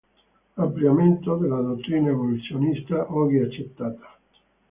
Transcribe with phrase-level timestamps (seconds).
[0.57, 4.17] Ampliamento della dottrina evoluzionista oggi accettata.